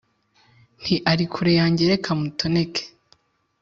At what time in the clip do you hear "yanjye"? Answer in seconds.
1.59-1.83